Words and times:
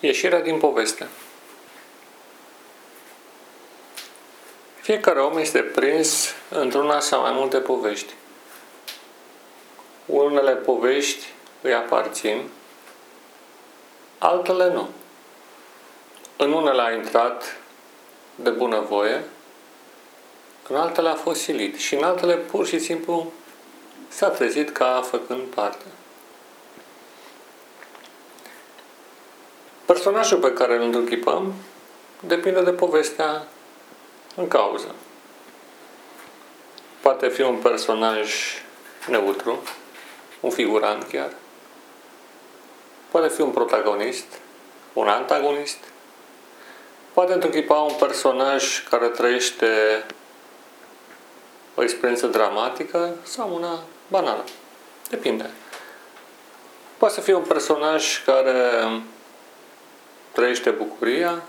Ieșirea 0.00 0.40
din 0.40 0.58
poveste 0.58 1.08
Fiecare 4.84 5.20
om 5.20 5.38
este 5.38 5.60
prins 5.60 6.34
într-una 6.48 7.00
sau 7.00 7.20
mai 7.20 7.32
multe 7.32 7.58
povești. 7.58 8.12
Unele 10.06 10.52
povești 10.54 11.26
îi 11.60 11.74
aparțin, 11.74 12.42
altele 14.18 14.72
nu. 14.72 14.88
În 16.36 16.52
unele 16.52 16.82
a 16.82 16.92
intrat 16.92 17.56
de 18.34 18.50
bunăvoie, 18.50 19.24
în 20.68 20.76
altele 20.76 21.08
a 21.08 21.14
fost 21.14 21.40
silit 21.40 21.76
și 21.76 21.94
în 21.94 22.02
altele 22.02 22.36
pur 22.36 22.66
și 22.66 22.78
simplu 22.78 23.32
s-a 24.08 24.28
trezit 24.28 24.70
ca 24.70 25.02
făcând 25.10 25.42
parte. 25.42 25.84
Personajul 29.84 30.38
pe 30.38 30.52
care 30.52 30.74
îl 30.74 30.82
întruchipăm 30.82 31.54
depinde 32.20 32.62
de 32.62 32.72
povestea 32.72 33.46
în 34.36 34.48
cauză. 34.48 34.94
Poate 37.00 37.28
fi 37.28 37.40
un 37.40 37.56
personaj 37.56 38.32
neutru, 39.08 39.62
un 40.40 40.50
figurant 40.50 41.02
chiar. 41.02 41.32
Poate 43.10 43.28
fi 43.28 43.40
un 43.40 43.50
protagonist, 43.50 44.26
un 44.92 45.08
antagonist. 45.08 45.78
Poate 47.12 47.32
întruchipa 47.32 47.74
un 47.74 47.94
personaj 47.98 48.88
care 48.88 49.08
trăiește 49.08 49.66
o 51.74 51.82
experiență 51.82 52.26
dramatică 52.26 53.14
sau 53.22 53.54
una 53.54 53.78
banală. 54.08 54.44
Depinde. 55.10 55.50
Poate 56.96 57.14
să 57.14 57.20
fie 57.20 57.34
un 57.34 57.42
personaj 57.42 58.24
care 58.24 58.60
trăiește 60.34 60.70
bucuria, 60.70 61.42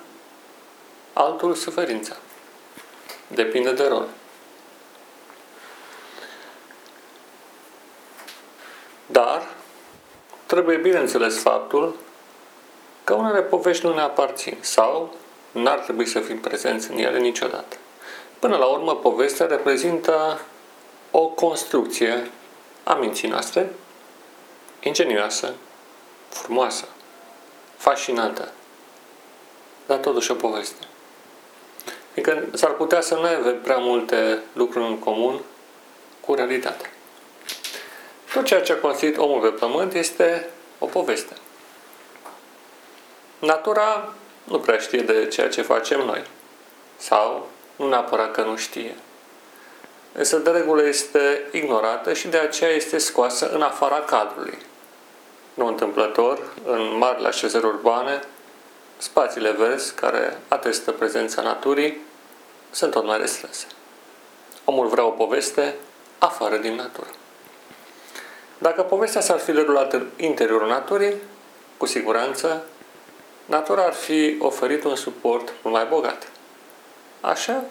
altul 1.14 1.54
suferința. 1.54 2.16
Depinde 3.28 3.72
de 3.72 3.88
rol. 3.88 4.08
Dar 9.06 9.48
trebuie 10.46 10.78
bineînțeles 10.78 11.42
faptul 11.42 11.96
că 13.04 13.14
unele 13.14 13.42
povești 13.42 13.86
nu 13.86 13.94
ne 13.94 14.02
aparțin 14.02 14.58
sau 14.60 15.16
n-ar 15.52 15.80
trebui 15.80 16.06
să 16.06 16.20
fim 16.20 16.40
prezenți 16.40 16.92
în 16.92 16.98
ele 16.98 17.20
niciodată. 17.20 17.76
Până 18.40 18.58
la 18.58 18.66
urmă, 18.66 18.96
povestea 18.96 19.46
reprezintă 19.46 20.42
o 21.12 21.28
construcție 21.28 22.32
a 22.84 22.94
minții 22.94 23.28
noastre, 23.28 23.74
ingenioasă, 24.80 25.54
frumoasă, 26.30 26.86
fascinantă, 27.78 28.52
dar 29.86 29.98
totuși 29.98 30.32
o 30.32 30.36
poveste. 30.36 30.86
Adică 32.12 32.44
s-ar 32.54 32.72
putea 32.72 33.02
să 33.02 33.16
nu 33.16 33.22
avem 33.22 33.62
prea 33.62 33.78
multe 33.78 34.40
lucruri 34.54 34.86
în 34.86 35.00
comun 35.00 35.40
cu 36.20 36.34
realitatea. 36.34 36.90
Tot 38.34 38.46
ceea 38.46 38.62
ce 38.62 38.72
a 38.72 38.78
construit 38.78 39.18
omul 39.18 39.40
pe 39.40 39.48
pământ 39.48 39.94
este 39.94 40.50
o 40.80 40.86
poveste. 40.86 41.34
Natura 43.40 44.14
nu 44.44 44.60
prea 44.60 44.78
știe 44.78 45.02
de 45.02 45.28
ceea 45.28 45.50
ce 45.50 45.62
facem 45.62 46.06
noi. 46.06 46.24
Sau 46.98 47.50
nu 47.76 47.90
neapărat 47.90 48.32
că 48.32 48.42
nu 48.42 48.56
știe. 48.56 48.96
Însă 50.12 50.38
de 50.38 50.50
regulă 50.50 50.88
este 50.88 51.42
ignorată 51.52 52.14
și 52.14 52.28
de 52.28 52.38
aceea 52.38 52.70
este 52.70 52.98
scoasă 52.98 53.50
în 53.50 53.62
afara 53.62 54.00
cadrului. 54.00 54.58
Nu 55.54 55.68
întâmplător, 55.68 56.40
în 56.66 56.98
marile 56.98 57.28
așezări 57.28 57.66
urbane, 57.66 58.24
spațiile 58.98 59.52
verzi 59.52 59.94
care 59.94 60.38
atestă 60.48 60.92
prezența 60.92 61.42
naturii 61.42 62.02
sunt 62.72 62.92
tot 62.92 63.06
mai 63.06 63.18
restrânse. 63.18 63.66
Omul 64.64 64.88
vrea 64.88 65.06
o 65.06 65.10
poveste 65.10 65.76
afară 66.18 66.58
din 66.58 66.76
natură. 66.76 67.10
Dacă 68.58 68.82
povestea 68.82 69.22
s-ar 69.22 69.40
fi 69.40 69.52
derulat 69.52 69.94
în 69.94 70.08
interiorul 70.16 70.68
naturii, 70.68 71.14
cu 71.78 71.86
siguranță, 71.86 72.64
natura 73.46 73.84
ar 73.84 73.94
fi 73.94 74.38
oferit 74.40 74.84
un 74.84 74.96
suport 74.96 75.54
mult 75.62 75.76
mai 75.76 75.86
bogat. 75.86 76.28
Așa, 77.22 77.64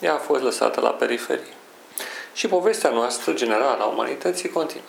ea 0.00 0.14
a 0.14 0.18
fost 0.18 0.42
lăsată 0.42 0.80
la 0.80 0.90
periferie. 0.90 1.52
Și 2.32 2.48
povestea 2.48 2.90
noastră 2.90 3.32
generală 3.32 3.82
a 3.82 3.86
umanității 3.86 4.48
continuă. 4.48 4.86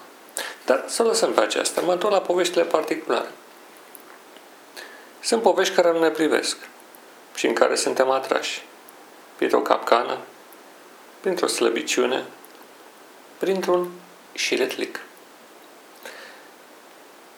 Dar 0.66 0.84
să 0.88 1.04
lăsăm 1.04 1.32
pe 1.32 1.42
aceasta. 1.42 1.82
Mă 1.82 1.92
întorc 1.92 2.14
la 2.14 2.22
poveștile 2.22 2.64
particulare. 2.64 3.28
Sunt 5.24 5.42
povești 5.42 5.76
care 5.76 5.92
nu 5.92 6.00
ne 6.00 6.10
privesc 6.10 6.58
și 7.36 7.48
în 7.48 7.54
care 7.54 7.76
suntem 7.76 8.10
atrași. 8.10 8.66
Printr-o 9.36 9.60
capcană, 9.60 10.18
printr-o 11.20 11.48
slăbiciune, 11.48 12.24
printr-un 13.38 13.92
șiretlic. 14.34 15.00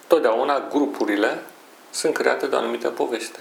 Totdeauna 0.07 0.67
grupurile 0.69 1.43
sunt 1.89 2.13
create 2.13 2.47
de 2.47 2.55
o 2.55 2.57
anumită 2.57 2.89
poveste. 2.89 3.39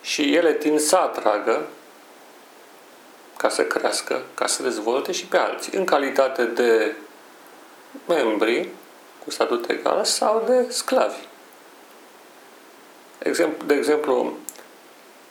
Și 0.00 0.34
ele 0.34 0.54
tind 0.54 0.80
să 0.80 0.96
atragă 0.96 1.66
ca 3.36 3.48
să 3.48 3.64
crească, 3.64 4.22
ca 4.34 4.46
să 4.46 4.62
dezvolte 4.62 5.12
și 5.12 5.26
pe 5.26 5.36
alții, 5.36 5.72
în 5.76 5.84
calitate 5.84 6.44
de 6.44 6.94
membri 8.06 8.68
cu 9.24 9.30
statut 9.30 9.70
egal 9.70 10.04
sau 10.04 10.44
de 10.46 10.70
sclavi. 10.70 11.26
De 13.66 13.74
exemplu, 13.74 14.36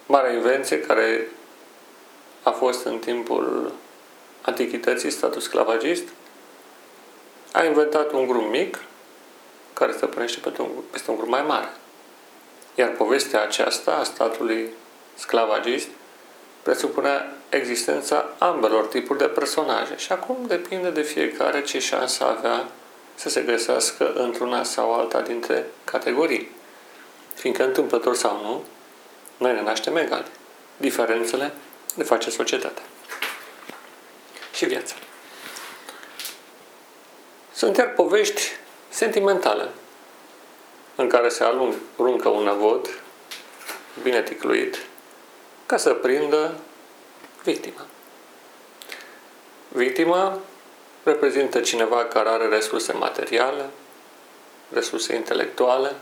marea 0.05 0.33
invenție 0.33 0.81
care 0.81 1.27
a 2.43 2.51
fost 2.51 2.85
în 2.85 2.99
timpul 2.99 3.71
antichității, 4.41 5.09
statul 5.09 5.41
sclavagist, 5.41 6.03
a 7.51 7.63
inventat 7.63 8.11
un 8.11 8.27
grup 8.27 8.49
mic 8.49 8.79
care 9.73 9.91
stăpânește 9.91 10.39
peste 10.39 10.61
un, 10.61 10.69
peste 10.91 11.11
un 11.11 11.17
grup 11.17 11.29
mai 11.29 11.43
mare. 11.47 11.69
Iar 12.75 12.89
povestea 12.89 13.41
aceasta 13.41 13.91
a 13.91 14.03
statului 14.03 14.69
sclavagist 15.15 15.87
presupunea 16.61 17.35
existența 17.49 18.25
ambelor 18.37 18.85
tipuri 18.85 19.19
de 19.19 19.25
personaje 19.25 19.97
și 19.97 20.11
acum 20.11 20.37
depinde 20.47 20.89
de 20.89 21.01
fiecare 21.01 21.61
ce 21.61 21.79
șansă 21.79 22.23
avea 22.25 22.67
să 23.15 23.29
se 23.29 23.41
găsească 23.41 24.13
într-una 24.13 24.63
sau 24.63 24.93
alta 24.93 25.21
dintre 25.21 25.65
categorii. 25.83 26.51
Fiindcă 27.37 27.63
întâmplător 27.63 28.15
sau 28.15 28.41
nu, 28.41 28.63
noi 29.37 29.53
ne 29.53 29.61
naștem 29.61 29.95
egali. 29.95 30.25
Diferențele 30.77 31.53
ne 31.95 32.03
face 32.03 32.29
societatea. 32.29 32.83
Și 34.53 34.65
viața. 34.65 34.95
Sunt 37.53 37.75
chiar 37.75 37.89
povești 37.89 38.41
sentimentale 38.89 39.69
în 40.95 41.07
care 41.07 41.29
se 41.29 41.43
aruncă 41.43 42.29
un 42.29 42.47
avod 42.47 43.01
bine 44.03 44.23
ticluit 44.23 44.77
ca 45.65 45.77
să 45.77 45.93
prindă 45.93 46.53
victima. 47.43 47.85
Victima 49.67 50.39
reprezintă 51.03 51.61
cineva 51.61 52.05
care 52.05 52.29
are 52.29 52.47
resurse 52.47 52.93
materiale, 52.93 53.69
resurse 54.69 55.15
intelectuale 55.15 55.95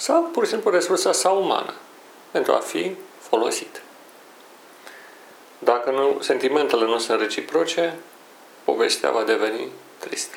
sau 0.00 0.22
pur 0.22 0.44
și 0.44 0.50
simplu 0.50 0.70
resursa 0.70 1.12
sa 1.12 1.30
umană 1.30 1.74
pentru 2.30 2.52
a 2.52 2.58
fi 2.58 2.96
folosit. 3.18 3.82
Dacă 5.58 5.90
nu, 5.90 6.18
sentimentele 6.20 6.84
nu 6.84 6.98
sunt 6.98 7.20
reciproce, 7.20 7.96
povestea 8.64 9.10
va 9.10 9.22
deveni 9.22 9.68
tristă. 9.98 10.36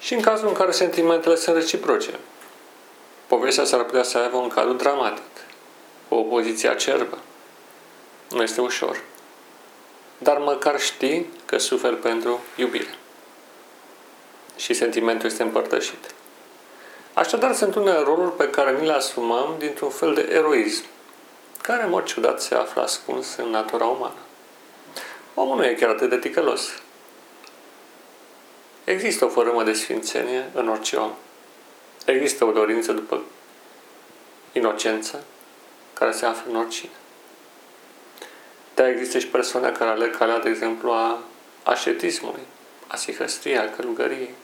Și 0.00 0.14
în 0.14 0.20
cazul 0.20 0.48
în 0.48 0.54
care 0.54 0.70
sentimentele 0.70 1.36
sunt 1.36 1.56
reciproce, 1.56 2.18
povestea 3.26 3.64
s-ar 3.64 3.84
putea 3.84 4.02
să 4.02 4.18
aibă 4.18 4.36
un 4.36 4.48
cadru 4.48 4.72
dramatic, 4.72 5.30
o 6.08 6.16
opoziție 6.16 6.68
acerbă. 6.68 7.18
Nu 8.30 8.42
este 8.42 8.60
ușor. 8.60 9.02
Dar 10.18 10.38
măcar 10.38 10.80
știi 10.80 11.30
că 11.44 11.58
suferi 11.58 11.96
pentru 11.96 12.40
iubire. 12.56 12.94
Și 14.56 14.74
sentimentul 14.74 15.28
este 15.28 15.42
împărtășit. 15.42 16.14
Așadar, 17.14 17.54
sunt 17.54 17.74
unele 17.74 17.98
roluri 17.98 18.36
pe 18.36 18.50
care 18.50 18.78
ni 18.78 18.86
le 18.86 18.92
asumăm 18.92 19.54
dintr-un 19.58 19.90
fel 19.90 20.14
de 20.14 20.28
eroism 20.32 20.84
care, 21.62 21.82
în 21.82 21.90
mod 21.90 22.04
ciudat, 22.04 22.42
se 22.42 22.54
află 22.54 22.82
ascuns 22.82 23.36
în 23.36 23.48
natura 23.48 23.84
umană. 23.84 24.14
Omul 25.34 25.56
nu 25.56 25.64
e 25.64 25.74
chiar 25.74 25.90
atât 25.90 26.08
de 26.08 26.18
ticălos. 26.18 26.82
Există 28.84 29.24
o 29.24 29.28
formă 29.28 29.62
de 29.62 29.72
sfințenie 29.72 30.50
în 30.54 30.68
orice 30.68 30.96
om. 30.96 31.12
Există 32.04 32.44
o 32.44 32.52
dorință 32.52 32.92
după 32.92 33.22
inocență 34.52 35.24
care 35.92 36.12
se 36.12 36.26
află 36.26 36.50
în 36.50 36.56
oricine. 36.56 36.92
Dar 38.74 38.88
există 38.88 39.18
și 39.18 39.26
persoane 39.26 39.70
care 39.70 39.90
aleg 39.90 40.16
calea, 40.16 40.38
de 40.38 40.48
exemplu, 40.48 40.90
a 40.90 41.18
ascetismului, 41.62 42.42
a 42.86 42.96
sihăstriei, 42.96 43.58
a 43.58 43.70
călugăriei, 43.70 44.34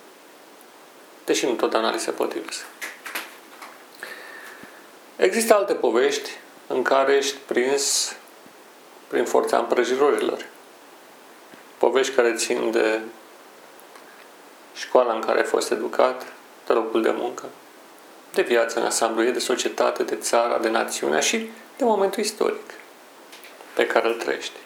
deși 1.28 1.46
nu 1.46 1.52
totdeauna 1.52 1.90
li 1.90 1.98
se 1.98 2.10
potrivesc. 2.10 2.64
Există 5.16 5.54
alte 5.54 5.74
povești 5.74 6.30
în 6.66 6.82
care 6.82 7.16
ești 7.16 7.36
prins 7.46 8.16
prin 9.06 9.24
forța 9.24 9.58
împrăjirorilor. 9.58 10.46
Povești 11.78 12.14
care 12.14 12.34
țin 12.34 12.70
de 12.70 13.00
școala 14.74 15.14
în 15.14 15.20
care 15.20 15.38
ai 15.38 15.44
fost 15.44 15.70
educat, 15.70 16.26
de 16.66 16.72
locul 16.72 17.02
de 17.02 17.10
muncă, 17.10 17.44
de 18.32 18.42
viață 18.42 18.78
în 18.78 18.84
ansamblu 18.84 19.30
de 19.30 19.38
societate, 19.38 20.02
de 20.02 20.16
țara, 20.16 20.58
de 20.58 20.68
națiunea 20.68 21.20
și 21.20 21.50
de 21.76 21.84
momentul 21.84 22.22
istoric 22.22 22.70
pe 23.74 23.86
care 23.86 24.08
îl 24.08 24.14
trăiești. 24.14 24.56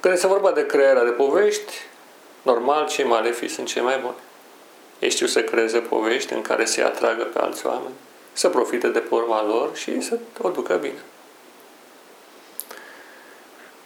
Când 0.00 0.14
este 0.14 0.26
vorba 0.26 0.52
de 0.52 0.66
crearea 0.66 1.04
de 1.04 1.10
povești, 1.10 1.72
normal, 2.50 2.86
cei 2.86 3.04
malefici 3.04 3.50
sunt 3.50 3.66
cei 3.66 3.82
mai 3.82 3.98
buni. 3.98 4.14
Ei 4.98 5.10
știu 5.10 5.26
să 5.26 5.42
creeze 5.42 5.78
povești 5.78 6.32
în 6.32 6.42
care 6.42 6.64
se 6.64 6.82
atragă 6.82 7.24
pe 7.24 7.38
alți 7.38 7.66
oameni, 7.66 7.94
să 8.32 8.48
profite 8.48 8.88
de 8.88 8.98
porma 8.98 9.44
lor 9.44 9.76
și 9.76 10.00
să 10.00 10.18
o 10.42 10.48
ducă 10.48 10.74
bine. 10.74 11.02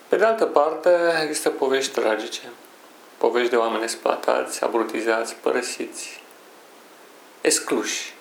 Pe 0.08 0.16
de 0.16 0.24
altă 0.24 0.44
parte, 0.44 0.90
există 1.22 1.50
povești 1.50 2.00
tragice. 2.00 2.40
Povești 3.18 3.50
de 3.50 3.56
oameni 3.56 3.82
exploatați, 3.82 4.64
abrutizați, 4.64 5.34
părăsiți, 5.34 6.20
excluși. 7.40 8.14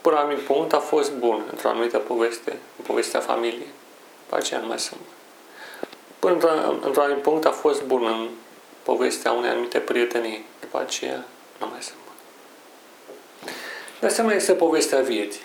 Până 0.00 0.14
la 0.14 0.20
anumit 0.20 0.44
punct 0.44 0.72
a 0.72 0.78
fost 0.78 1.12
bun 1.12 1.42
într-o 1.50 1.68
anumită 1.68 1.98
poveste, 1.98 2.50
în 2.50 2.84
povestea 2.86 3.20
familiei. 3.20 3.72
După 4.24 4.36
aceea 4.36 4.60
nu 4.60 4.66
mai 4.66 4.78
sunt. 4.78 5.00
Până 6.18 6.32
într-un 6.82 7.04
anumit 7.04 7.22
punct 7.22 7.44
a 7.44 7.50
fost 7.50 7.82
bun 7.82 8.04
în 8.04 8.28
povestea 8.82 9.32
unei 9.32 9.50
anumite 9.50 9.78
prietenii. 9.78 10.44
După 10.60 10.80
aceea 10.80 11.24
nu 11.60 11.66
mai 11.66 11.82
sunt 11.82 11.96
bun. 12.04 12.14
De 14.00 14.06
asemenea, 14.06 14.36
este 14.36 14.52
povestea 14.52 15.00
vieții. 15.00 15.42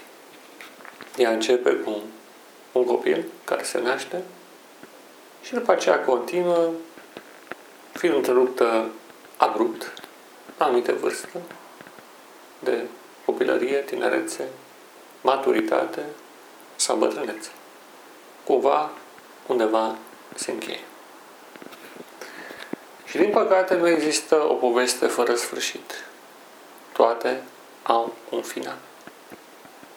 Ea 1.17 1.31
începe 1.31 1.71
cu 1.71 2.01
un 2.71 2.85
copil 2.85 3.25
care 3.43 3.63
se 3.63 3.79
naște 3.79 4.21
și 5.41 5.53
după 5.53 5.71
aceea 5.71 5.99
continuă 5.99 6.69
fiind 7.93 8.15
întreruptă 8.15 8.89
abrupt 9.37 9.93
la 10.57 10.65
anumite 10.65 10.91
vârstă 10.91 11.41
de 12.59 12.83
copilărie, 13.25 13.77
tinerețe, 13.77 14.47
maturitate 15.21 16.01
sau 16.75 16.95
bătrânețe. 16.95 17.49
Cumva, 18.43 18.91
undeva 19.47 19.95
se 20.35 20.51
încheie. 20.51 20.79
Și 23.15 23.21
din 23.21 23.29
păcate 23.29 23.75
nu 23.75 23.87
există 23.87 24.35
o 24.35 24.53
poveste 24.53 25.07
fără 25.07 25.35
sfârșit. 25.35 26.03
Toate 26.91 27.41
au 27.83 28.15
un 28.29 28.41
final. 28.41 28.77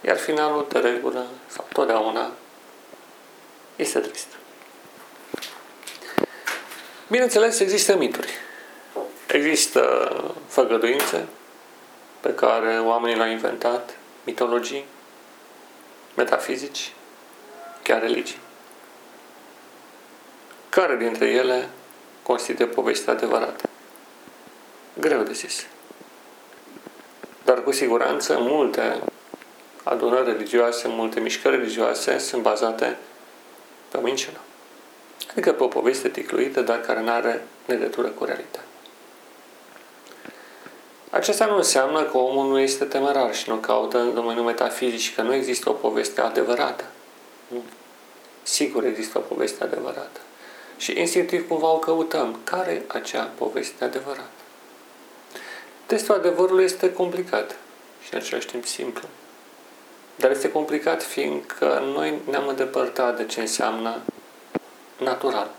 Iar 0.01 0.17
finalul, 0.17 0.67
de 0.69 0.79
regulă, 0.79 1.27
sau 1.47 1.67
totdeauna, 1.73 2.31
este 3.77 3.99
trist. 3.99 4.27
Bineînțeles, 7.09 7.59
există 7.59 7.97
mituri. 7.97 8.33
Există 9.27 10.11
făgăduințe 10.49 11.27
pe 12.21 12.35
care 12.35 12.81
oamenii 12.81 13.17
le-au 13.17 13.31
inventat, 13.31 13.97
mitologii, 14.25 14.85
metafizici, 16.15 16.93
chiar 17.83 18.01
religii. 18.01 18.41
Care 20.69 20.97
dintre 20.97 21.27
ele 21.27 21.69
constituie 22.29 22.69
povestea 22.69 23.13
adevărată? 23.13 23.69
Greu 25.01 25.23
de 25.23 25.33
zis. 25.33 25.67
Dar 27.45 27.63
cu 27.63 27.73
siguranță 27.73 28.37
multe 28.41 28.99
adunări 29.83 30.33
religioase, 30.33 30.89
multe 30.89 31.21
mișcări 31.21 31.57
religioase 31.57 32.19
sunt 32.19 32.43
bazate 32.43 32.97
pe 33.89 33.97
o 33.97 34.01
minciună. 34.01 34.39
Adică 35.31 35.53
pe 35.53 35.63
o 35.63 35.67
poveste 35.67 36.09
ticluită, 36.09 36.61
dar 36.61 36.81
care 36.81 37.01
nu 37.01 37.11
are 37.11 37.45
legătură 37.67 38.09
cu 38.09 38.25
realitatea. 38.25 38.63
Aceasta 41.11 41.47
nu 41.47 41.57
înseamnă 41.57 42.03
că 42.03 42.17
omul 42.17 42.49
nu 42.49 42.59
este 42.59 42.85
temerar 42.85 43.35
și 43.35 43.49
nu 43.49 43.57
caută 43.57 43.99
în 43.99 44.15
domeniul 44.15 44.45
metafizic 44.45 45.15
că 45.15 45.23
nu 45.23 45.35
există 45.35 45.69
o 45.69 45.73
poveste 45.73 46.21
adevărată. 46.21 46.85
Nu. 47.47 47.63
Sigur 48.43 48.85
există 48.85 49.19
o 49.19 49.21
poveste 49.21 49.65
adevărată. 49.65 50.21
Și 50.79 50.99
instinctiv 50.99 51.49
cumva 51.49 51.73
o 51.73 51.79
căutăm. 51.79 52.39
Care 52.45 52.73
e 52.73 52.83
acea 52.87 53.31
poveste 53.39 53.85
adevărată? 53.85 54.31
Testul 55.87 56.15
adevărului 56.15 56.65
este 56.65 56.93
complicat 56.93 57.57
și 58.03 58.15
în 58.15 58.21
același 58.21 58.47
timp 58.47 58.67
simplu. 58.67 59.09
Dar 60.17 60.31
este 60.31 60.51
complicat 60.51 61.03
fiindcă 61.03 61.83
noi 61.95 62.15
ne-am 62.31 62.49
îndepărtat 62.49 63.17
de 63.17 63.25
ce 63.25 63.41
înseamnă 63.41 64.01
natural 64.99 65.51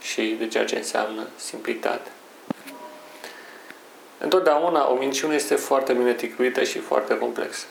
și 0.00 0.36
de 0.38 0.48
ceea 0.48 0.64
ce 0.64 0.76
înseamnă 0.76 1.26
simplitate. 1.36 2.10
Întotdeauna 4.18 4.90
o 4.90 4.94
minciună 4.94 5.34
este 5.34 5.54
foarte 5.54 5.92
bine 5.92 6.14
ticluită 6.14 6.62
și 6.62 6.78
foarte 6.78 7.18
complexă. 7.18 7.66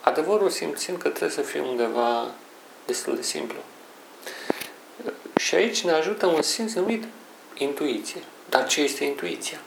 Adevărul 0.00 0.50
simțind 0.50 0.98
că 0.98 1.08
trebuie 1.08 1.30
să 1.30 1.40
fie 1.40 1.60
undeva 1.60 2.30
destul 2.86 3.16
de 3.16 3.22
simplu. 3.22 3.58
Și 5.38 5.54
aici 5.54 5.84
ne 5.84 5.92
ajută 5.92 6.26
un 6.26 6.42
simț 6.42 6.72
numit 6.72 7.04
intuiție. 7.54 8.20
Dar 8.48 8.66
ce 8.66 8.80
este 8.80 9.04
intuiția? 9.04 9.58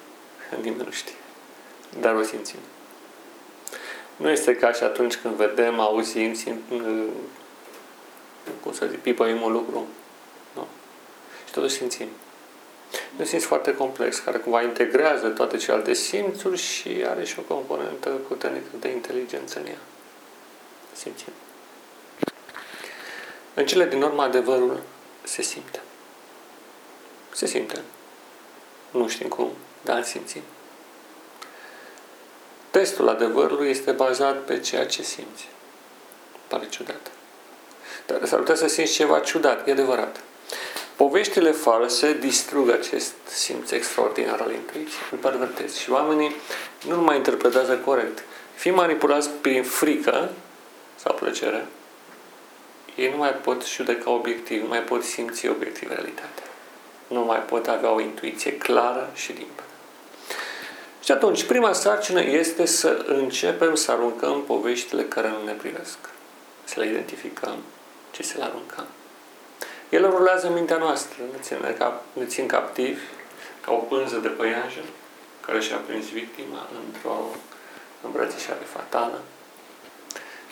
Nimeni 0.61 0.83
nu 0.83 0.91
știe. 0.91 1.15
Dar 1.99 2.15
o 2.15 2.23
simțim. 2.23 2.59
Nu 4.15 4.29
este 4.29 4.55
ca 4.55 4.71
și 4.71 4.83
atunci 4.83 5.15
când 5.15 5.33
vedem, 5.33 5.79
auzim, 5.79 6.33
simt, 6.33 6.61
cum 8.63 8.73
să 8.73 8.85
zic, 8.85 8.99
pipăim 8.99 9.41
un 9.41 9.51
lucru. 9.51 9.87
Nu. 10.55 10.67
Și 11.47 11.53
totuși 11.53 11.75
simțim. 11.75 12.07
un 13.17 13.25
simț 13.25 13.43
foarte 13.43 13.75
complex, 13.75 14.19
care 14.19 14.37
cumva 14.37 14.61
integrează 14.61 15.27
toate 15.27 15.57
celelalte 15.57 15.93
simțuri 15.93 16.57
și 16.57 16.89
are 17.09 17.25
și 17.25 17.39
o 17.39 17.53
componentă 17.53 18.09
puternică 18.09 18.69
de 18.79 18.89
inteligență 18.89 19.59
în 19.59 19.65
ea. 19.65 19.77
Simțim. 20.93 21.33
În 23.53 23.65
cele 23.65 23.85
din 23.85 24.01
urmă, 24.01 24.21
adevărul 24.21 24.79
se 25.23 25.41
simte. 25.41 25.81
Se 27.31 27.45
simte. 27.45 27.81
Nu 28.91 29.07
știm 29.07 29.27
cum, 29.27 29.51
dar 29.81 30.03
simțim. 30.03 30.41
Testul 32.71 33.09
adevărului 33.09 33.69
este 33.69 33.91
bazat 33.91 34.37
pe 34.37 34.59
ceea 34.59 34.85
ce 34.85 35.01
simți. 35.01 35.47
Pare 36.47 36.67
ciudat. 36.69 37.11
Dar 38.05 38.25
s-ar 38.25 38.39
putea 38.39 38.55
să 38.55 38.67
simți 38.67 38.93
ceva 38.93 39.19
ciudat, 39.19 39.67
e 39.67 39.71
adevărat. 39.71 40.19
Poveștile 40.95 41.51
false 41.51 42.13
distrug 42.13 42.69
acest 42.69 43.13
simț 43.27 43.71
extraordinar 43.71 44.39
al 44.41 44.51
intuiției, 44.51 45.01
îl 45.11 45.17
pervertesc 45.17 45.75
și 45.75 45.91
oamenii 45.91 46.35
nu 46.87 47.01
mai 47.01 47.15
interpretează 47.15 47.77
corect. 47.77 48.23
Fii 48.55 48.71
manipulați 48.71 49.29
prin 49.29 49.63
frică 49.63 50.29
sau 50.95 51.13
plăcere, 51.13 51.67
ei 53.01 53.09
nu 53.09 53.17
mai 53.17 53.31
pot 53.31 53.65
judeca 53.65 54.09
obiectiv, 54.09 54.61
nu 54.61 54.67
mai 54.67 54.83
pot 54.83 55.03
simți 55.03 55.47
obiectiv 55.47 55.89
realitatea. 55.89 56.43
Nu 57.07 57.19
mai 57.19 57.39
pot 57.39 57.67
avea 57.67 57.91
o 57.91 57.99
intuiție 57.99 58.57
clară 58.57 59.09
și 59.13 59.31
limpă. 59.31 59.63
Și 61.03 61.11
atunci, 61.11 61.43
prima 61.43 61.73
sarcină 61.73 62.21
este 62.21 62.65
să 62.65 63.05
începem 63.07 63.75
să 63.75 63.91
aruncăm 63.91 64.43
poveștile 64.43 65.03
care 65.03 65.29
nu 65.29 65.43
ne 65.45 65.51
privesc. 65.51 65.97
Să 66.63 66.79
le 66.79 66.87
identificăm 66.87 67.57
și 68.11 68.23
să 68.23 68.37
le 68.37 68.43
aruncăm. 68.43 68.85
Ele 69.89 70.07
rulează 70.07 70.47
în 70.47 70.53
mintea 70.53 70.77
noastră, 70.77 71.23
ne 71.31 71.37
țin, 71.41 71.75
cap, 71.77 72.03
ne 72.13 72.25
țin 72.25 72.47
captivi 72.47 73.01
ca 73.61 73.71
o 73.71 73.75
pânză 73.75 74.17
de 74.17 74.27
păianjen 74.27 74.85
care 75.45 75.59
și-a 75.59 75.77
prins 75.77 76.09
victima 76.09 76.67
într-o 76.85 77.17
îmbrățișare 78.01 78.65
fatală. 78.73 79.21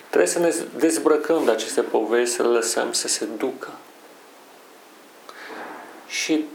Trebuie 0.10 0.30
să 0.30 0.40
ne 0.40 0.54
dezbrăcăm 0.78 1.46
de 1.46 1.52
aceste 1.52 1.82
povești, 1.82 2.36
să 2.36 2.42
le 2.42 2.48
lăsăm 2.48 2.94
să 2.94 3.08
se 3.08 3.26
ducă. 3.26 3.70
Și 6.08 6.46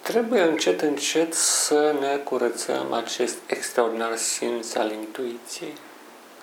trebuie 0.00 0.40
încet, 0.40 0.80
încet 0.80 1.34
să 1.34 1.94
ne 2.00 2.16
curățăm 2.16 2.92
acest 2.92 3.36
extraordinar 3.46 4.16
simț 4.16 4.74
al 4.74 4.90
intuiției, 4.90 5.72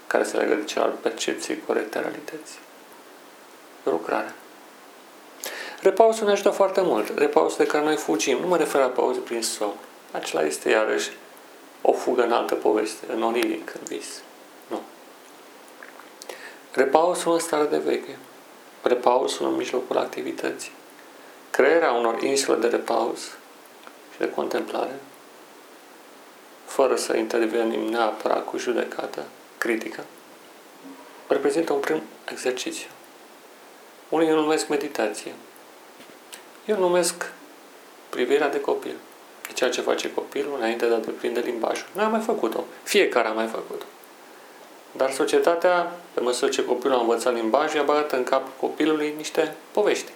care 0.08 0.24
se 0.24 0.38
legă 0.38 0.54
de 0.54 0.64
cel 0.64 0.82
al 0.82 0.94
percepției 1.02 1.64
corecte 1.66 1.98
a 1.98 2.02
realității. 2.02 2.60
Lucrarea. 3.84 4.34
Repausul 5.82 6.26
ne 6.26 6.32
ajută 6.32 6.50
foarte 6.50 6.82
mult. 6.82 7.18
Repausul 7.18 7.58
de 7.58 7.66
care 7.66 7.84
noi 7.84 7.96
fugim. 7.96 8.38
Nu 8.42 8.48
mă 8.48 8.58
refer 8.58 8.82
la 8.82 8.88
pauză 8.88 9.20
prin 9.20 9.42
somn. 9.42 9.76
Acela 10.12 10.42
este 10.42 10.70
iarăși 10.70 11.12
o 11.82 11.92
fugă 11.92 12.24
în 12.24 12.32
altă 12.32 12.56
poveste, 12.56 13.06
în 13.14 13.22
oniric, 13.22 13.74
în 13.74 13.82
vis. 13.88 14.22
Nu. 16.76 16.84
Repausul 16.84 17.34
în 17.34 17.40
stare 17.40 17.66
de 17.66 17.78
veche. 17.78 18.18
Repausul 18.82 19.48
în 19.48 19.56
mijlocul 19.56 19.98
activității. 19.98 20.72
Crearea 21.50 21.92
unor 21.92 22.22
insule 22.22 22.58
de 22.58 22.68
repaus 22.68 23.22
și 24.12 24.18
de 24.18 24.30
contemplare, 24.30 25.00
fără 26.66 26.96
să 26.96 27.18
intervenim 27.18 27.80
neapărat 27.80 28.46
cu 28.46 28.58
judecată, 28.58 29.24
critică, 29.58 30.04
reprezintă 31.28 31.74
un 31.74 31.80
prim 31.80 32.02
exercițiu. 32.32 32.90
Unii 34.10 34.30
îl 34.30 34.36
numesc 34.36 34.68
meditație. 34.68 35.34
Eu 36.66 36.78
numesc 36.78 37.32
privirea 38.10 38.50
de 38.50 38.62
copil. 38.62 38.96
De 39.48 39.54
ceea 39.54 39.70
ce 39.70 39.82
face 39.82 40.14
copilul 40.14 40.56
înainte 40.58 40.88
de 40.88 40.94
a 40.94 40.98
deprinde 40.98 41.40
limbajul. 41.40 41.88
Noi 41.92 42.04
am 42.04 42.12
mai 42.12 42.20
făcut-o. 42.20 42.64
Fiecare 42.84 43.28
a 43.28 43.32
mai 43.32 43.48
făcut-o. 43.48 43.86
Dar 44.92 45.12
societatea, 45.12 45.92
pe 46.14 46.20
măsură 46.20 46.52
ce 46.52 46.66
copilul 46.66 46.96
a 46.96 47.00
învățat 47.00 47.34
limbaj, 47.34 47.74
i-a 47.74 47.84
băgat 47.84 48.12
în 48.12 48.24
cap 48.24 48.48
copilului 48.60 49.14
niște 49.18 49.56
povești. 49.72 50.12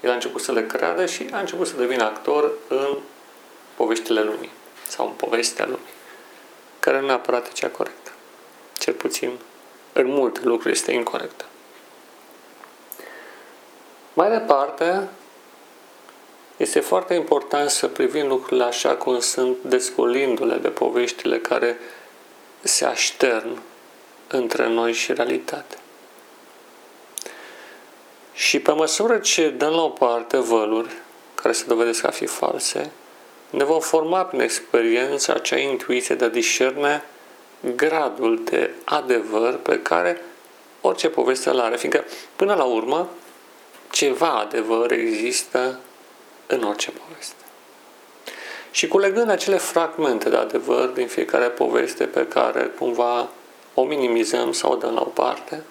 El 0.00 0.10
a 0.10 0.14
început 0.14 0.42
să 0.42 0.52
le 0.52 0.66
creadă 0.66 1.06
și 1.06 1.28
a 1.32 1.38
început 1.38 1.66
să 1.66 1.76
devină 1.76 2.04
actor 2.04 2.52
în 2.68 2.98
poveștile 3.76 4.22
lumii 4.22 4.50
sau 4.88 5.06
în 5.06 5.12
povestea 5.12 5.64
lumii, 5.64 5.94
care 6.80 7.00
nu 7.00 7.06
neapărat 7.06 7.46
e 7.46 7.50
cea 7.52 7.68
corectă. 7.68 8.10
Cel 8.78 8.94
puțin 8.94 9.30
în 9.92 10.06
multe 10.06 10.40
lucruri 10.42 10.72
este 10.72 10.92
incorrectă. 10.92 11.44
Mai 14.12 14.30
departe, 14.30 15.08
este 16.56 16.80
foarte 16.80 17.14
important 17.14 17.70
să 17.70 17.88
privim 17.88 18.26
lucrurile 18.28 18.64
așa 18.64 18.94
cum 18.94 19.20
sunt, 19.20 19.56
descolindu-le 19.62 20.56
de 20.56 20.68
poveștile 20.68 21.38
care 21.38 21.78
se 22.62 22.84
aștern 22.84 23.58
între 24.36 24.68
noi 24.68 24.92
și 24.92 25.12
realitate. 25.12 25.76
Și 28.34 28.58
pe 28.58 28.72
măsură 28.72 29.18
ce 29.18 29.50
dăm 29.50 29.72
la 29.72 29.82
o 29.82 29.88
parte 29.88 30.36
văluri 30.36 30.92
care 31.34 31.52
se 31.52 31.64
dovedesc 31.66 32.04
a 32.04 32.10
fi 32.10 32.26
false, 32.26 32.90
ne 33.50 33.64
vom 33.64 33.80
forma 33.80 34.24
prin 34.24 34.40
experiență 34.40 35.34
acea 35.34 35.56
intuiție 35.56 36.14
de 36.14 36.24
a 36.24 36.28
discerne 36.28 37.04
gradul 37.76 38.44
de 38.44 38.70
adevăr 38.84 39.54
pe 39.54 39.82
care 39.82 40.22
orice 40.80 41.08
poveste 41.08 41.50
îl 41.50 41.60
are. 41.60 41.76
Fiindcă, 41.76 42.04
până 42.36 42.54
la 42.54 42.64
urmă, 42.64 43.08
ceva 43.90 44.38
adevăr 44.38 44.92
există 44.92 45.78
în 46.46 46.62
orice 46.62 46.90
poveste. 46.90 47.34
Și 48.70 48.88
culegând 48.88 49.30
acele 49.30 49.56
fragmente 49.56 50.28
de 50.28 50.36
adevăr 50.36 50.88
din 50.88 51.06
fiecare 51.06 51.48
poveste 51.48 52.04
pe 52.04 52.26
care 52.26 52.64
cumva 52.78 53.28
o 53.74 53.84
minimizăm 53.84 54.52
sau 54.52 54.72
o 54.72 54.76
dăm 54.76 54.94
la 54.94 55.00
o 55.00 55.04
parte, 55.04 55.62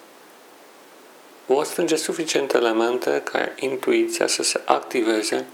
vom 1.46 1.64
strânge 1.64 1.96
suficiente 1.96 2.58
elemente 2.58 3.22
ca 3.24 3.52
intuiția 3.56 4.28
să 4.28 4.44
se 4.44 4.62
activeze 4.66 5.46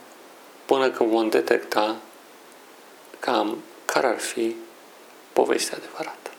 până 0.66 0.90
când 0.90 1.10
vom 1.10 1.30
detecta 1.30 1.96
cam 3.20 3.58
care 3.86 4.08
ar 4.08 4.20
fi 4.20 4.56
povestea 5.34 5.78
adevărată. 5.78 6.30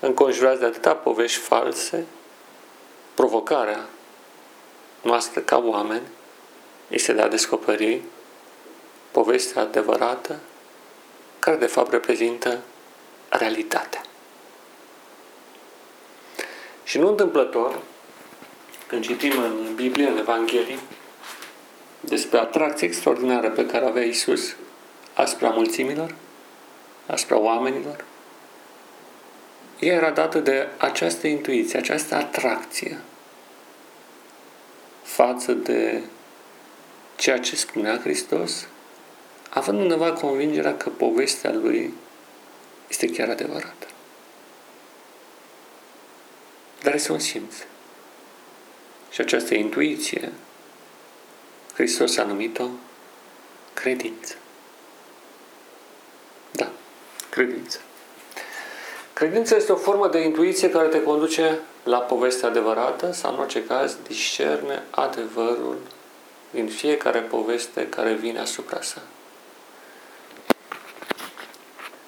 Înconjurați 0.00 0.60
de 0.60 0.66
atâta 0.66 0.94
povești 0.94 1.38
false, 1.38 2.06
provocarea 3.14 3.88
noastră 5.02 5.40
ca 5.40 5.58
oameni 5.58 6.06
este 6.88 7.12
de 7.12 7.20
a 7.20 7.28
descoperi 7.28 8.02
povestea 9.10 9.62
adevărată 9.62 10.38
care 11.38 11.56
de 11.56 11.66
fapt 11.66 11.90
reprezintă 11.90 12.60
realitatea. 13.28 14.02
Și 16.84 16.98
nu 16.98 17.08
întâmplător, 17.08 17.78
când 18.86 19.04
citim 19.04 19.32
în 19.42 19.74
Biblie, 19.74 20.08
în 20.08 20.18
Evanghelie, 20.18 20.78
despre 22.00 22.38
atracția 22.38 22.86
extraordinară 22.86 23.50
pe 23.50 23.66
care 23.66 23.86
avea 23.86 24.02
Isus 24.02 24.56
asupra 25.14 25.48
mulțimilor, 25.48 26.14
asupra 27.06 27.38
oamenilor, 27.38 28.04
ea 29.78 29.94
era 29.94 30.10
dată 30.10 30.38
de 30.38 30.68
această 30.76 31.26
intuiție, 31.26 31.78
această 31.78 32.14
atracție 32.14 32.98
față 35.02 35.52
de 35.52 36.00
ceea 37.16 37.38
ce 37.38 37.56
spunea 37.56 37.98
Hristos, 37.98 38.66
având 39.50 39.80
undeva 39.80 40.12
convingerea 40.12 40.76
că 40.76 40.88
povestea 40.88 41.52
lui 41.52 41.94
este 42.88 43.06
chiar 43.06 43.28
adevărată. 43.28 43.81
Dar 46.82 46.94
este 46.94 47.12
un 47.12 47.18
simț. 47.18 47.54
Și 49.10 49.20
această 49.20 49.54
intuiție, 49.54 50.32
Hristos 51.74 52.16
a 52.16 52.24
numit-o 52.24 52.66
credință. 53.74 54.34
Da, 56.50 56.68
credință. 57.30 57.78
Credința 59.12 59.56
este 59.56 59.72
o 59.72 59.76
formă 59.76 60.08
de 60.08 60.18
intuiție 60.18 60.70
care 60.70 60.88
te 60.88 61.02
conduce 61.02 61.58
la 61.84 61.98
povestea 61.98 62.48
adevărată 62.48 63.12
sau, 63.12 63.32
în 63.32 63.38
orice 63.38 63.64
caz, 63.64 63.96
discerne 64.06 64.82
adevărul 64.90 65.78
din 66.50 66.68
fiecare 66.68 67.20
poveste 67.20 67.88
care 67.88 68.12
vine 68.12 68.38
asupra 68.38 68.80
sa. 68.80 69.02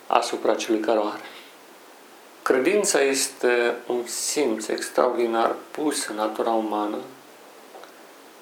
Asupra 0.06 0.54
celui 0.54 0.80
care 0.80 0.98
o 0.98 1.06
are. 1.06 1.33
Credința 2.44 3.00
este 3.00 3.74
un 3.86 4.06
simț 4.06 4.68
extraordinar 4.68 5.54
pus 5.70 6.06
în 6.06 6.14
natura 6.14 6.50
umană, 6.50 6.98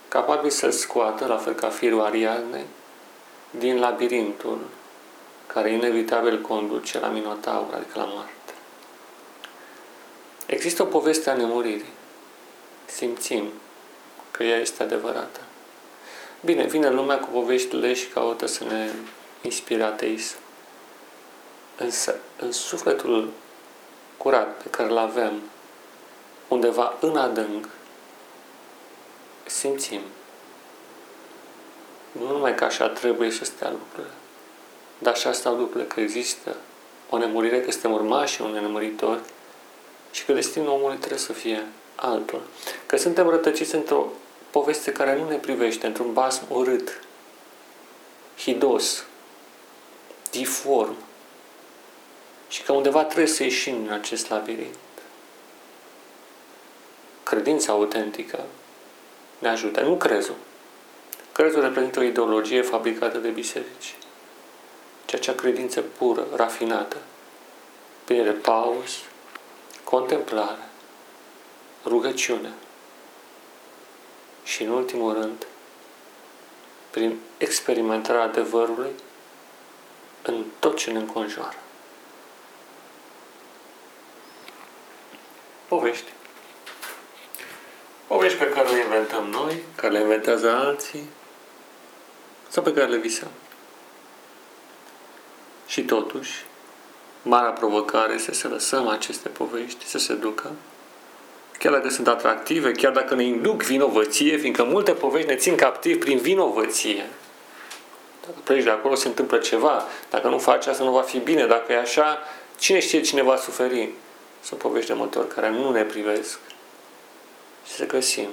capabil 0.08 0.50
să-l 0.50 0.70
scoată, 0.70 1.26
la 1.26 1.36
fel 1.36 1.54
ca 1.54 1.68
firul 1.68 2.00
Ariadne, 2.00 2.64
din 3.50 3.78
labirintul 3.78 4.58
care 5.46 5.72
inevitabil 5.72 6.40
conduce 6.40 6.98
la 6.98 7.08
Minotaur, 7.08 7.74
adică 7.74 7.98
la 7.98 8.04
moarte. 8.04 8.52
Există 10.46 10.82
o 10.82 10.86
poveste 10.86 11.30
a 11.30 11.34
nemuririi. 11.34 11.92
Simțim 12.84 13.48
că 14.30 14.42
ea 14.42 14.56
este 14.56 14.82
adevărată. 14.82 15.40
Bine, 16.40 16.64
vine 16.64 16.90
lumea 16.90 17.18
cu 17.18 17.28
poveștile 17.30 17.94
și 17.94 18.06
caută 18.06 18.46
să 18.46 18.64
ne 18.64 18.88
inspire 19.42 19.82
ateism. 19.82 20.36
Însă, 21.76 22.14
în 22.38 22.52
sufletul 22.52 23.32
curat 24.22 24.62
pe 24.62 24.68
care 24.70 24.88
îl 24.88 24.98
avem, 24.98 25.42
undeva 26.48 26.96
în 27.00 27.16
adânc, 27.16 27.68
simțim. 29.46 30.00
Nu 32.12 32.26
numai 32.26 32.54
că 32.54 32.64
așa 32.64 32.88
trebuie 32.88 33.30
să 33.30 33.44
stea 33.44 33.70
lucrurile, 33.70 34.14
dar 34.98 35.12
așa 35.12 35.32
stau 35.32 35.56
lucrurile, 35.56 35.84
că 35.84 36.00
există 36.00 36.56
o 37.10 37.18
nemurire, 37.18 37.60
că 37.60 37.70
suntem 37.70 37.92
urmași 37.92 38.42
un 38.42 38.50
nemuritor 38.50 39.20
și 40.10 40.24
că 40.24 40.32
destinul 40.32 40.68
omului 40.68 40.96
trebuie 40.96 41.18
să 41.18 41.32
fie 41.32 41.66
altul. 41.94 42.42
Că 42.86 42.96
suntem 42.96 43.28
rătăciți 43.28 43.74
într-o 43.74 44.06
poveste 44.50 44.92
care 44.92 45.16
nu 45.16 45.28
ne 45.28 45.36
privește, 45.36 45.86
într-un 45.86 46.12
basm 46.12 46.44
urât, 46.48 47.00
hidos, 48.38 49.04
diform, 50.30 50.94
și 52.52 52.62
că 52.62 52.72
undeva 52.72 53.04
trebuie 53.04 53.26
să 53.26 53.42
ieșim 53.42 53.82
din 53.82 53.92
acest 53.92 54.28
labirint. 54.28 54.76
Credința 57.22 57.72
autentică 57.72 58.44
ne 59.38 59.48
ajută. 59.48 59.80
Nu 59.80 59.96
crezul. 59.96 60.34
Crezul 61.32 61.60
reprezintă 61.60 61.98
o 61.98 62.02
ideologie 62.02 62.62
fabricată 62.62 63.18
de 63.18 63.28
biserici. 63.28 63.94
Ceea 65.04 65.20
ce 65.20 65.34
credință 65.34 65.80
pură, 65.80 66.26
rafinată, 66.34 66.96
prin 68.04 68.24
repaus, 68.24 68.90
contemplare, 69.84 70.68
rugăciune 71.84 72.52
și, 74.44 74.62
în 74.62 74.70
ultimul 74.70 75.12
rând, 75.12 75.46
prin 76.90 77.18
experimentarea 77.38 78.22
adevărului 78.22 78.90
în 80.22 80.44
tot 80.58 80.76
ce 80.76 80.90
ne 80.90 80.98
înconjoară. 80.98 81.61
Povești. 85.72 86.12
Povești 88.06 88.38
pe 88.38 88.48
care 88.48 88.68
le 88.68 88.78
inventăm 88.78 89.24
noi, 89.24 89.62
care 89.76 89.92
le 89.92 90.00
inventează 90.00 90.50
alții, 90.50 91.08
sau 92.48 92.62
pe 92.62 92.72
care 92.72 92.90
le 92.90 92.96
visăm. 92.96 93.28
Și 95.66 95.82
totuși, 95.82 96.44
marea 97.22 97.50
provocare 97.50 98.12
este 98.12 98.34
să 98.34 98.48
lăsăm 98.48 98.88
aceste 98.88 99.28
povești 99.28 99.86
să 99.86 99.98
se 99.98 100.14
ducă, 100.14 100.50
chiar 101.58 101.72
dacă 101.72 101.88
sunt 101.88 102.08
atractive, 102.08 102.72
chiar 102.72 102.92
dacă 102.92 103.14
ne 103.14 103.24
induc 103.24 103.62
vinovăție, 103.62 104.36
fiindcă 104.36 104.64
multe 104.64 104.92
povești 104.92 105.28
ne 105.28 105.36
țin 105.36 105.56
captivi 105.56 105.98
prin 105.98 106.18
vinovăție. 106.18 107.08
Dacă 108.26 108.38
pleci 108.44 108.64
de 108.64 108.70
acolo, 108.70 108.94
se 108.94 109.08
întâmplă 109.08 109.38
ceva. 109.38 109.84
Dacă 110.10 110.28
nu 110.28 110.38
faci 110.38 110.66
asta, 110.66 110.84
nu 110.84 110.92
va 110.92 111.02
fi 111.02 111.18
bine. 111.18 111.46
Dacă 111.46 111.72
e 111.72 111.78
așa, 111.78 112.18
cine 112.58 112.80
știe 112.80 113.00
cine 113.00 113.22
va 113.22 113.36
suferi? 113.36 113.90
Sunt 114.42 114.60
povești 114.60 114.88
de 114.88 114.96
multe 114.96 115.18
ori 115.18 115.28
care 115.28 115.50
nu 115.50 115.70
ne 115.70 115.82
privesc. 115.82 116.38
Și 117.66 117.72
să 117.72 117.86
găsim 117.86 118.28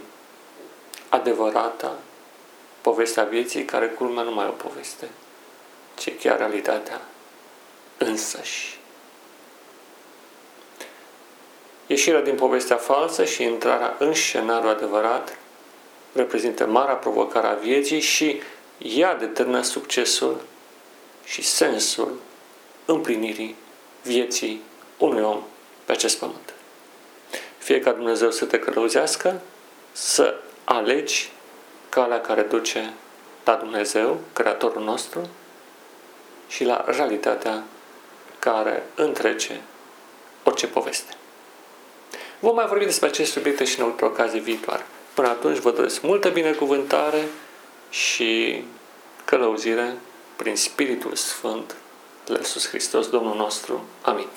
adevărata 1.09 1.97
povestea 2.81 3.23
vieții, 3.23 3.65
care 3.65 3.87
culmea 3.87 4.23
nu 4.23 4.31
mai 4.31 4.45
e 4.45 4.49
o 4.49 4.51
poveste, 4.51 5.09
ci 5.97 6.17
chiar 6.19 6.37
realitatea 6.37 7.01
însăși. 7.97 8.79
Ieșirea 11.87 12.21
din 12.21 12.35
povestea 12.35 12.75
falsă 12.75 13.25
și 13.25 13.43
intrarea 13.43 13.95
în 13.99 14.13
scenariul 14.13 14.69
adevărat 14.69 15.37
reprezintă 16.13 16.65
marea 16.65 16.95
provocare 16.95 17.47
a 17.47 17.53
vieții 17.53 17.99
și 17.99 18.41
ea 18.77 19.15
determină 19.15 19.61
succesul 19.61 20.41
și 21.25 21.41
sensul 21.41 22.19
împlinirii 22.85 23.55
vieții 24.03 24.61
unui 24.97 25.21
om 25.21 25.43
pe 25.89 25.96
acest 25.96 26.17
pământ. 26.17 26.53
Fie 27.58 27.79
ca 27.79 27.91
Dumnezeu 27.91 28.31
să 28.31 28.46
te 28.46 28.60
călăuzească, 28.60 29.41
să 29.91 30.36
alegi 30.63 31.31
calea 31.89 32.22
care 32.22 32.41
duce 32.41 32.93
la 33.43 33.55
Dumnezeu, 33.55 34.19
Creatorul 34.34 34.84
nostru, 34.84 35.29
și 36.48 36.63
la 36.63 36.86
realitatea 36.88 37.63
care 38.39 38.84
întrece 38.96 39.62
orice 40.43 40.67
poveste. 40.67 41.13
Vom 42.39 42.55
mai 42.55 42.65
vorbi 42.67 42.86
despre 42.86 43.08
acest 43.08 43.31
subiect 43.31 43.67
și 43.67 43.79
în 43.79 43.93
o 44.00 44.05
ocazie 44.05 44.39
viitoare. 44.39 44.86
Până 45.13 45.27
atunci 45.27 45.58
vă 45.58 45.72
doresc 45.72 46.01
multă 46.01 46.29
binecuvântare 46.29 47.27
și 47.89 48.63
călăuzire 49.25 49.98
prin 50.36 50.55
Spiritul 50.55 51.15
Sfânt 51.15 51.75
de 52.25 52.36
Iisus 52.38 52.67
Hristos, 52.67 53.10
Domnul 53.10 53.36
nostru. 53.36 53.86
Amin. 54.01 54.27